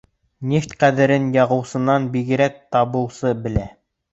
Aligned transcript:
Нефть 0.53 0.73
ҡәҙерен 0.83 1.27
яғыусынан 1.35 2.09
бигерәк 2.17 2.59
табыусы 2.77 3.37
белә. 3.45 3.71